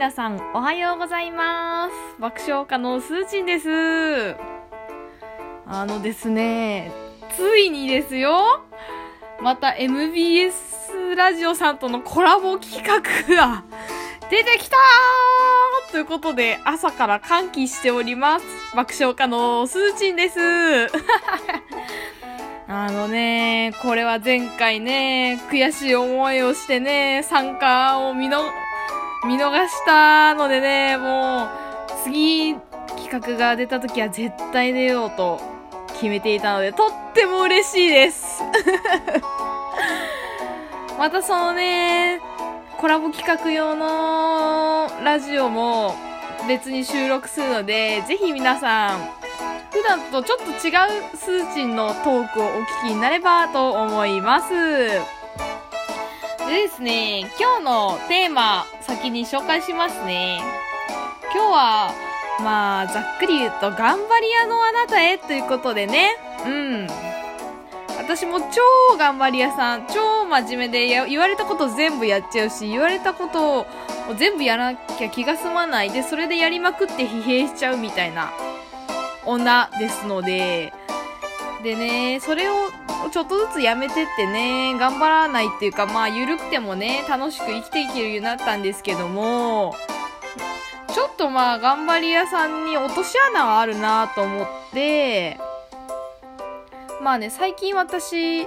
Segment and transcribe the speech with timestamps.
[0.00, 1.92] 皆さん、おはようございます。
[2.18, 4.34] 爆笑家のすーちんです。
[5.66, 6.90] あのですね、
[7.36, 8.62] ついにですよ、
[9.42, 10.54] また MBS
[11.14, 13.02] ラジオさんとのコラボ企画
[13.36, 13.62] が
[14.30, 14.78] 出てきた
[15.90, 18.46] ということで、朝から歓喜しております。
[18.74, 20.38] 爆笑家のすーちんです。
[22.68, 28.44] あのね、これは前回ね、悔しい思いをしてね、参加を見の、
[29.24, 31.48] 見逃したのでね、もう、
[32.04, 32.54] 次、
[32.96, 35.38] 企画が出た時は絶対出ようと
[35.94, 38.42] 決めていたので、とっても嬉しいです。
[40.98, 42.20] またそのね、
[42.78, 45.94] コラボ企画用のラジオも
[46.48, 49.00] 別に収録するので、ぜひ皆さん、
[49.70, 50.54] 普段とちょっと違う
[51.14, 52.48] スーチンのトークをお
[52.84, 55.19] 聞きになればと思います。
[56.50, 60.40] でですね、今日のテーマ、先に紹介しますね。
[61.32, 61.94] 今日は、
[62.42, 66.10] まあ、ざっくり言うと、頑張り屋のあなたへということでね、
[66.44, 66.88] うん。
[67.98, 73.66] 私も超頑張り屋さん、超真面目で言われたこと全部やっちゃうし、言われたことを
[74.18, 78.32] 全部やらなきゃ気が済まないで、それでやりまくって疲弊しちゃうみたいな
[79.24, 80.72] 女ですので、
[81.62, 82.70] でね、それを
[83.12, 89.74] ちょっとずつやめてってね、頑張らないっていうか、まあ、ゆるくてもね、楽しく生きていけるようになったんですけども、
[90.94, 95.38] ちょっとまあ、頑張り屋さんに落とし穴があるなと思って、
[97.02, 98.46] まあね、最近私、10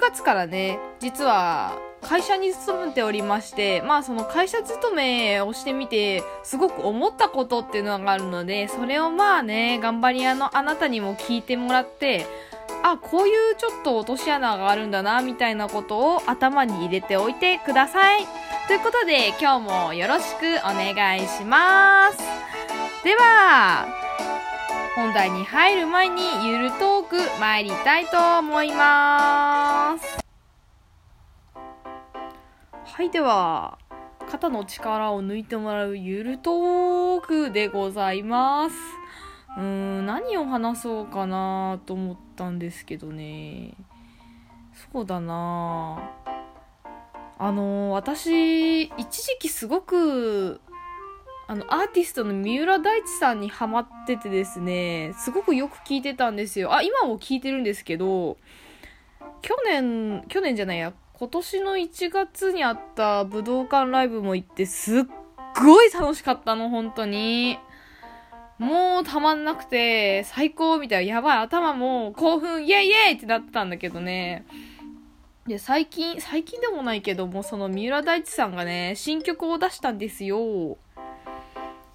[0.00, 12.26] 月からね、実は会社に勤めておりまして、まあその会社勤めをしてみて、すごく思ったことっていうのがあるので、それをまあね、頑張り屋のあなたにも聞いてもらって、
[12.82, 18.26] あ、こういうちょっと落とし穴があるんだな、みたいなことを頭に入れておいてください。
[18.66, 22.18] ということで、今日もよろしくお願いします。
[23.04, 23.86] では、
[24.94, 30.19] 本題に入る前にゆるトーク参りたいと思います。
[33.00, 33.78] はい、では、
[34.30, 38.76] 肩の力を抜いてもらうゆるトークでございます。
[39.56, 43.72] うーん、何を話そうかなと思ったんですけどね。
[44.92, 46.10] そうだな
[47.38, 50.60] あの、私、一時期すごく、
[51.48, 56.74] あの、アーティストの三浦大知さんにハマっててですね、すごくよく聞いてたんですよ。
[56.74, 58.36] あ、今も聞いてるんですけど、
[59.40, 65.02] 去年、去年じゃないや、今年の1月にあった武道館ライブも行って、すっ
[65.62, 67.58] ごい楽しかったの、本当に。
[68.56, 74.46] もうたまんなくて、最高みたいな、やばい、頭も興奮、イェイイェイってなってたんだけどね。
[75.46, 80.78] で、最近、最近でもないけども、その三浦大知さんがね、新曲を出したんですよ。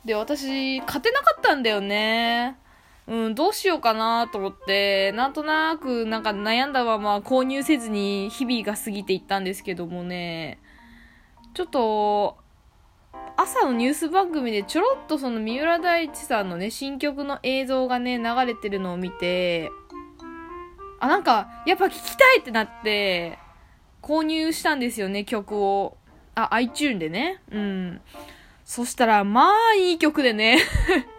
[0.06, 2.60] で、私、勝てなかったんだよね。
[3.08, 10.60] うん、どうしようかなと思って、なんとなく、なんか悩んだまま購入せずに日々が過ぎていったんですけどもね、
[11.54, 12.38] ちょっと、
[13.38, 19.72] 朝のニュース番組でちょろっとその三浦大知さんのね、新曲の映像がね、流れてるのを見て、
[21.00, 23.38] あ、なんか、やっぱ聞きたいってなって、
[24.02, 25.98] 購入したんですよね、曲を。
[26.34, 27.42] あ、iTune でね。
[27.52, 28.02] うん。
[28.64, 30.60] そしたら、まあ、いい曲でね。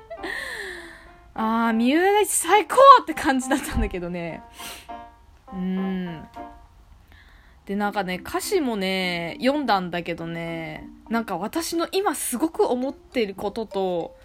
[1.38, 4.42] あー、三浦大知最高って感じだったんだけどね。
[5.52, 6.24] うん。
[7.66, 14.16] で、なんかね、歌詞もね、読んだんだけどね、なんか私の今すごく思ってることと、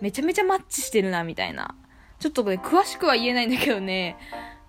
[0.00, 1.74] めちゃめちゃマッチしてるな、みたいな。
[2.20, 4.16] ちょっとね、詳しくは言えないんだけどね、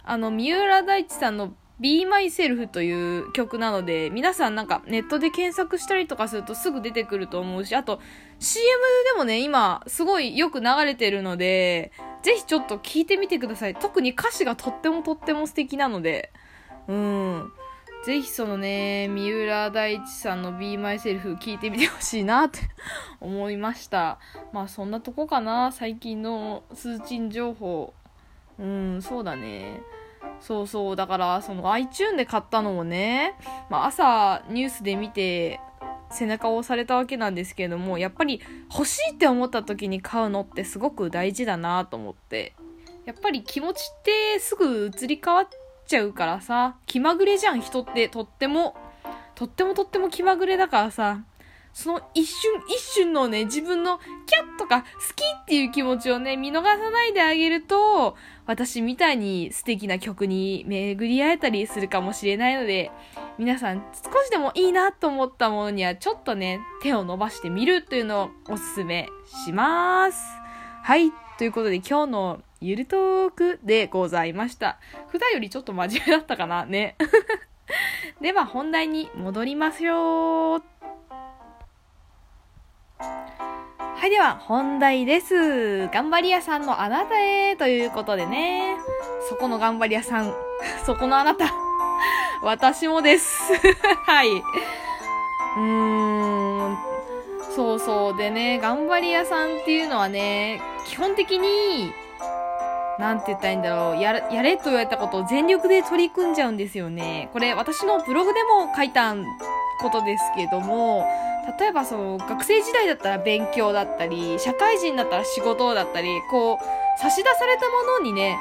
[0.03, 7.99] あの、三浦大知さんの Be Myself という曲なので、皆さんなんかネットで検索したりとかするとすぐ出てくると思うし、あと
[8.37, 8.67] CM
[9.11, 11.91] でもね、今すごいよく流れてるので、
[12.21, 13.73] ぜひちょっと聞いてみてください。
[13.75, 16.31] 特に歌詞がとってもとっても素敵なので、
[16.87, 17.51] うん。
[18.05, 22.59] ぜひそのね、三浦大知さんの Be Myself 聞いてみてほしいなって
[23.19, 24.19] 思いました。
[24.53, 27.95] まあそんなとこかな、最近の通信情報。
[28.59, 29.81] うん、そうだね。
[30.39, 30.95] そうそう。
[30.95, 33.35] だから、その iTune で買ったのもね、
[33.69, 35.59] まあ朝ニュースで見て
[36.09, 38.41] 背中を押されたわけなんですけれども、やっぱり
[38.71, 42.53] 欲しいって思った時に買うのってすごく大事だなと思って。
[43.05, 45.47] やっぱり気持ちってすぐ移り変わっ
[45.87, 48.09] ちゃうからさ、気まぐれじゃん、人って。
[48.09, 48.75] とっても。
[49.33, 51.21] とってもとっても気まぐれだからさ、
[51.73, 62.91] その一瞬一瞬のね、自分のキャッとか好きっていう気持ちをね、見逃さないであげると、私みたいに素敵な曲に巡り会えたりするかもしれないので、
[63.37, 69.07] 皆さん少しでもいいなと思ったものにはちょっとね、手を伸ばしてみるというのをおすすめ
[69.45, 70.19] します。
[70.83, 71.11] はい。
[71.37, 74.77] ということで今日のゆるトークでございました。
[75.07, 76.65] 普段よりちょっと真面目だったかな？
[76.65, 76.95] ね。
[78.21, 80.61] では本題に戻りますよ。
[84.01, 85.87] はい、では本題です。
[85.89, 88.77] 頑張り屋さんのあなたへということでね。
[89.29, 90.33] そこの頑張り屋さん、
[90.85, 91.45] そこのあなた、
[92.41, 93.53] 私もです。
[94.05, 94.29] はい。
[94.31, 96.77] うーん、
[97.55, 98.17] そうそう。
[98.17, 101.93] でね、頑張り屋さんっていうのはね、基本的に、
[102.97, 104.01] なんて言ったらいいんだろう。
[104.01, 107.29] やれ、やれと言われたことを全力で取り組んじゃうんですよね。
[107.33, 109.23] これ、私のブログでも書いたん
[109.81, 111.05] ことですけども、
[111.59, 118.37] 例えばその、学生時代だったら勉強だったり、社会人だったら仕事だったり、こう、差し出されたものにね、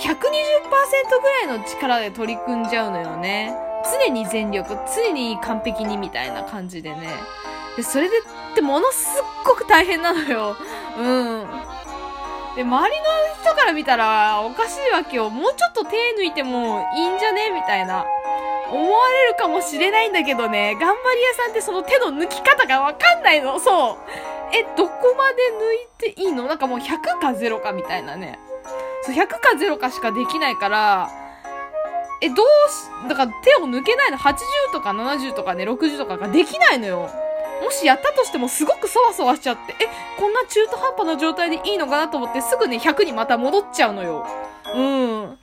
[0.00, 3.54] 120%ぐらいの力で取り組んじゃうのよね。
[4.06, 7.08] 常に全力、常に完璧にみたいな感じでね。
[7.76, 10.56] で、それでってものすっごく大変なのよ。
[10.98, 11.46] うん。
[12.56, 13.06] で、周りの
[13.42, 15.30] 人から見たらおかしいわけよ。
[15.30, 17.50] もうちょっと手抜いてもいいんじゃね？
[17.50, 18.04] みたいな。
[18.70, 23.58] 思われるかもしれないんだけどね、頑張り屋さんってその手の抜き方がわかんないの。
[23.60, 23.96] そう。
[24.52, 25.42] え、どこまで
[26.06, 26.46] 抜いていいの？
[26.46, 28.38] なんかもう100か0かみたいなね。
[29.02, 31.10] そう、100か0かしかできないから、
[32.20, 34.36] え、どうし、だから手を抜けないの ?80
[34.72, 37.10] とか70とかね、60とかができないのよ。
[37.62, 44.26] もしやったとしてもすごくそわそわしちゃって、え、こんな中途半端な状態でいいのかなと思ってすぐね、100にまた戻っちゃうのよ。
[44.74, 45.38] うん。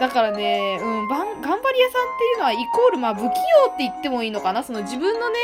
[0.00, 3.30] だからね、うん、ばん頑張り屋さんっていうのはイコール、まあ、不器用っ
[3.76, 5.36] て言ってもいいのかなその自分のね、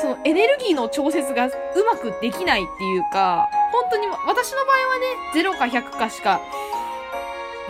[0.00, 1.50] そのエネルギーの調節がう
[1.86, 6.40] まくできないっていうか、本当に、私の場合はね、0か100かしか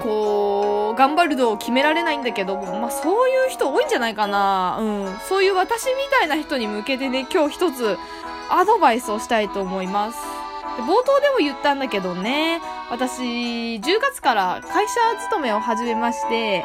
[0.02, 4.78] こう、頑張る度を決められないんだけど、まあそういう人多いんじゃないかな。
[4.80, 5.16] うん。
[5.28, 7.96] そういう私みたいな人に向けてね、今日一つ
[8.50, 10.18] アドバイスをしたいと思います。
[10.78, 12.60] 冒頭でも言ったんだけどね、
[12.90, 16.64] 私、10月から会社勤めを始めまして、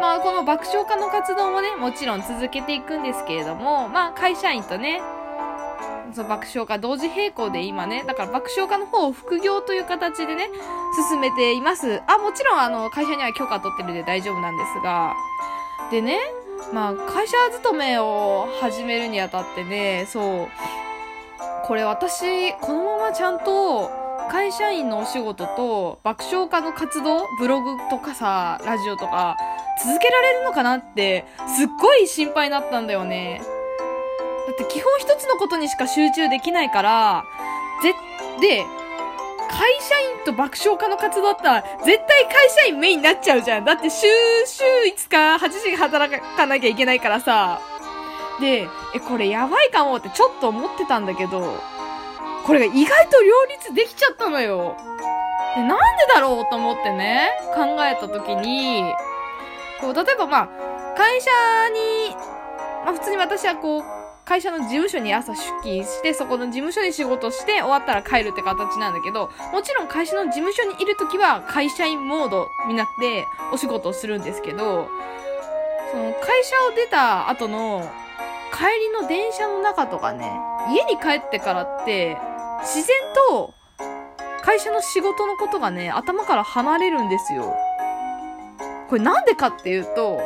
[0.00, 5.00] まあこの爆笑家の活動もね、もちろん続けていくんですけれども、まあ会社員とね、
[6.14, 10.48] その爆笑家同時並行で今ね、だから爆笑家の方を副業という形でね、
[11.08, 12.02] 進めています。
[12.06, 15.14] あ、もちろんあの、会社には許可取ってるんで大丈夫なんですが、
[15.90, 16.18] でね、
[16.72, 20.48] まあ、会社勤めを始めるにあたってね、そう、
[21.64, 23.99] これ私、このままちゃんと、
[24.30, 29.36] 会社員のお仕事と爆笑家の活動、ブログとかさ、ラジオとか、
[29.84, 33.42] 続けられるのかなって、すっごい心配になったんだよね。
[34.46, 37.24] だって基本一つのことにしか集中できないから、
[37.82, 37.92] ぜ、
[38.40, 38.64] で、
[39.50, 43.64] 会社員と爆笑家の活動だったら、絶対会社員メインになっちゃうじゃん。
[43.64, 44.06] だって週、
[44.46, 44.62] 週
[44.94, 47.60] 5日8時働かなきゃいけないからさ。
[48.40, 51.79] で、え、これやばいかもってちょっと思ってたんだけど、
[52.44, 54.76] これが意外と両立できちゃったのよ。
[55.54, 58.84] で、なんでだろうと思ってね、考えたときに、
[59.80, 60.48] こう、例えばまあ、
[60.96, 61.30] 会社
[61.72, 62.16] に、
[62.84, 63.84] まあ普通に私はこう、
[64.24, 74.88] 会社の事務所に朝出勤して、そこの事務所で仕事して終わったら帰るって形なんだけど、もちろん会社の事務所にいるときは会社員モードになってお仕事をするんですけど、
[75.90, 77.90] その会社を出た後の
[78.52, 80.32] 帰りの電車の中とかね、
[80.70, 82.16] 家に帰ってからって、
[82.62, 82.96] 自然
[83.28, 83.54] と
[84.42, 87.56] 会社の仕事のことがね、頭から離れるんですよ。
[88.88, 90.20] これなんでかっていうと、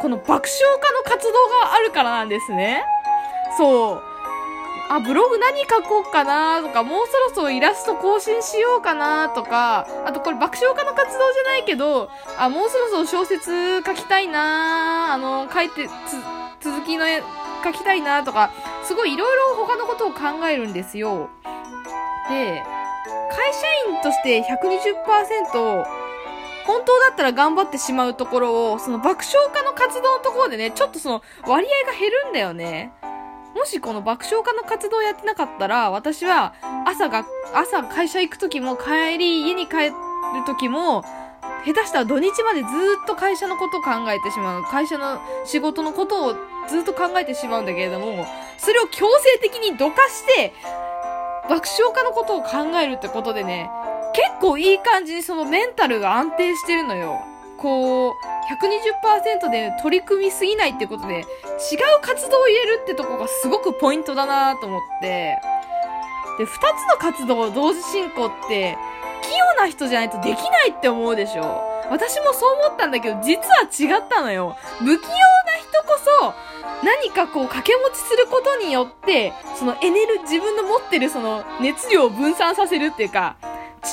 [0.00, 0.48] この爆笑
[0.80, 1.32] 家の活動
[1.64, 2.84] があるからなんですね。
[3.56, 4.02] そう。
[4.88, 16.16] あ、ブログ何書こうかなとか、もうそろそろイラスト更新しようかなとか、あとこれ爆笑家の活動じゃないけど、あ、もうそろそろ小説書きたいなあの、書いて、つ、
[16.60, 17.22] 続きの絵
[17.64, 18.50] 書きたいなとか、
[18.84, 21.30] すごいいろいろ他のことを考えるんですよ。
[22.28, 22.62] で、
[23.30, 25.84] 会社員として120%、
[26.66, 32.92] 本当だったら頑張ってしまうところを、その爆笑家の活動のところでね、ちょっとその割合が減るんだよね。
[33.54, 36.54] もしこの爆笑家の活動をやってなかったら、私は
[36.84, 39.92] 朝が、朝会社行く時も帰り家に帰る
[40.44, 41.04] 時も、
[41.64, 42.68] 下手したら土日までずっ
[43.06, 44.62] と会社のことを考えてしまう。
[44.64, 46.34] 会社の仕事のことを
[46.68, 48.26] ずっと考えてしまうんだけれども、
[48.58, 50.52] それを強制的にどかして、
[51.48, 53.70] 爆笑家のことを考えるってことでね、
[54.12, 57.24] 結構いい感じにそのメンタルが安定してるのよ。
[57.56, 58.12] こう、
[59.44, 61.24] 120%で取り組みすぎないってことで、違う
[62.02, 65.38] 活動を入れるってとこがすごくポイントだなと思って、
[66.38, 66.60] で、二つ
[66.90, 68.76] の活動を同時進行って、
[69.22, 74.56] 器用な人じゃないとできないって思うでしょ私もそう思ったんだけど、実は違ったのよ。
[74.78, 74.98] 不器用
[75.98, 76.34] そ、
[76.82, 83.36] 何かこう掛け持ちすることによって、そのエネル、自分の持ってるその熱量を分散させるっていうか、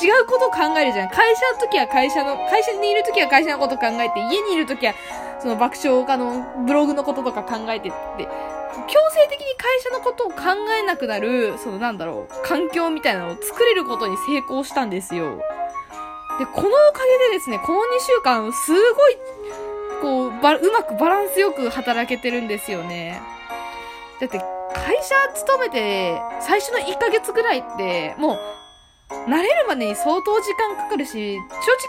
[0.01, 1.09] 違うことを考えるじゃん。
[1.09, 4.93] 会社の時は会社の、会社にいる時は会社のこと考えて、家にいる時は、
[5.39, 8.27] その爆笑家のブログのこととか考えてって、
[8.87, 10.35] 強制的に会社のことを考
[10.79, 15.37] えなくなる、そのなんだろう、環境みたいなのを作れることに成功したんですよ。
[16.39, 19.17] で、このおかげでですね、この2週間、すごい、
[20.03, 23.21] こう、ば、うまくバランスよく働けてるんですよね。
[24.19, 24.37] だって、
[24.75, 28.39] 会社勤めて、最初の1ヶ月ぐらいって、もう、
[29.29, 31.37] 慣れるまでに相当時間かかるし、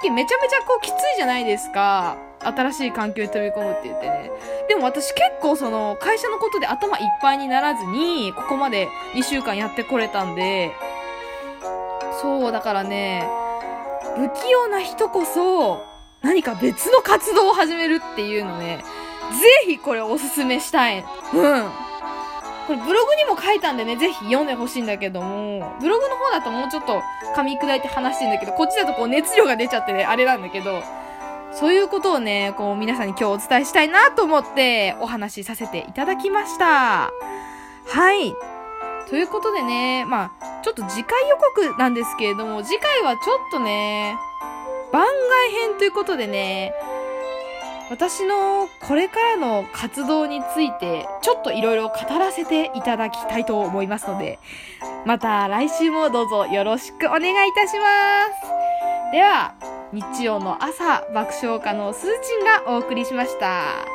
[0.00, 2.16] 正直めちゃめちゃこうきついじゃないですか。
[2.40, 4.30] 新しい環境に飛び込むって言ってね。
[4.68, 10.70] でも私結構その会社のことで頭いっぱいにならずに、ここまで2週間やってこれたんで、
[12.22, 13.28] そう、だからね、
[14.16, 15.93] 不器用な人こそ、
[16.24, 18.82] 何か別の活動を始めるっていうのね、
[19.30, 20.98] ぜひこれおすすめしたい。
[20.98, 21.04] うん。
[22.66, 27.02] これブログにも書いたんでね、ぜひ読んでほしいんだけども、ブログの方だともうちょっと
[27.36, 30.82] 噛み砕いて話してんだけど、こっちだとこう熱量が出ちゃってね、あれなんだけど、
[31.52, 37.12] そういうことをね、こう皆さんに今日お伝えしたいなと思ってお話しさせていただきました。
[37.86, 38.34] はい。
[39.10, 44.16] ということでね、まあ、ちょっと次回予告なんですけれども、次回はちょっとね、
[44.94, 46.72] 番外編ということでね、
[47.90, 54.38] 私のこれからの活動についてちょっといろいろ語らせていただきたいと思いますので、
[55.04, 58.26] また来週もどうぞよろしくお願いいたしま
[59.10, 59.10] す。
[59.10, 59.54] では、
[59.92, 63.93] 日曜の朝、爆笑家のすーちんがお送りしました。